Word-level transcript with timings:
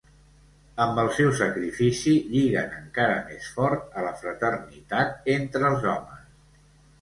Amb 0.85 1.01
el 1.01 1.09
seu 1.17 1.27
sacrifici 1.41 2.13
lliguen 2.31 2.73
encara 2.77 3.19
més 3.27 3.51
fort 3.59 4.01
la 4.07 4.15
fraternitat 4.23 5.31
entre 5.37 5.71
els 5.71 5.87
homes. 5.93 6.27